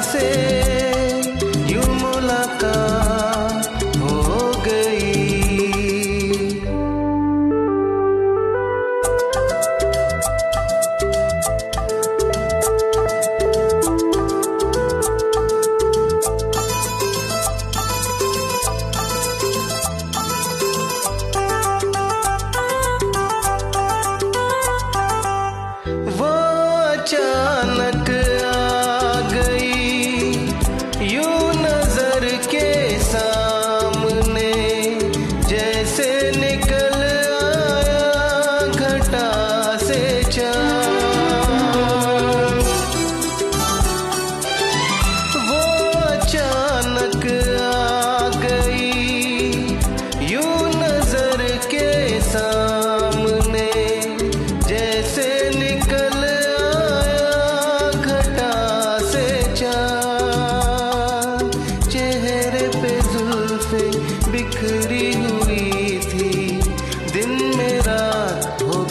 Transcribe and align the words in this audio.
से 0.00 0.26
यूँ 1.72 1.90
मुलाकात 2.00 3.64
हो 3.96 4.16
गई। 4.66 5.10
वो 26.18 26.32
अचानक 26.92 27.41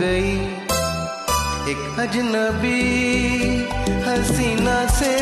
गई। 0.00 0.32
एक 1.72 1.98
अजनबी 2.00 2.82
हसीना 4.06 4.78
से 4.98 5.14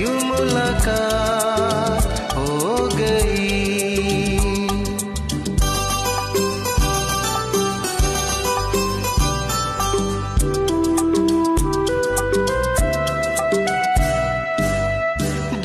यूँ 0.00 0.18
मुलाकात 0.24 2.04
हो 2.36 2.48
गई। 2.94 3.48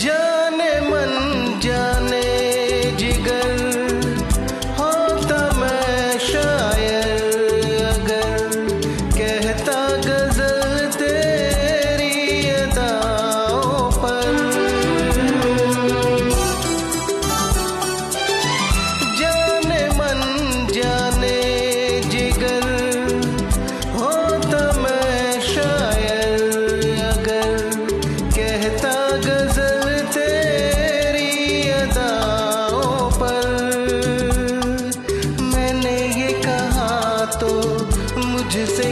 जाने 0.04 0.74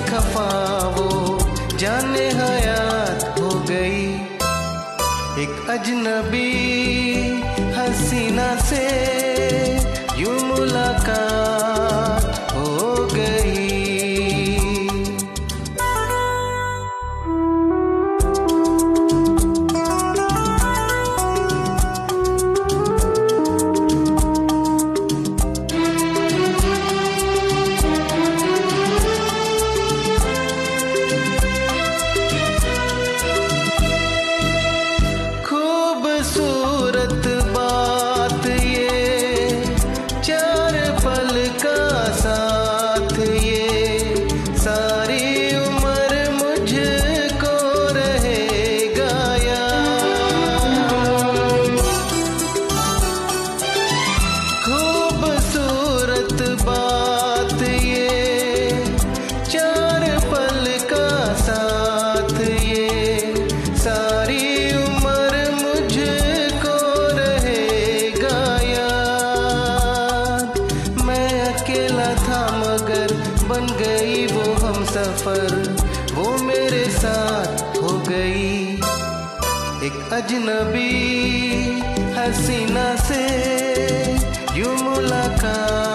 खफा 0.09 0.49
वो 0.97 1.07
जाने 1.77 2.27
हयात 2.39 3.39
हो 3.39 3.49
गई। 3.69 4.05
एक 5.43 5.69
अजनबी 5.69 6.49
हसीना 7.77 8.49
से 8.69 8.83
बन 73.53 73.65
गई 73.79 74.25
वो 74.27 74.43
हम 74.65 74.85
सफ़र, 74.85 75.51
वो 76.13 76.25
मेरे 76.43 76.83
साथ 76.89 77.77
हो 77.77 77.91
गई। 78.09 78.61
एक 79.87 80.13
अजनबी 80.13 80.91
हसीना 82.17 82.87
से 83.07 83.23
यू 84.57 84.69
मुलाकात 84.83 85.92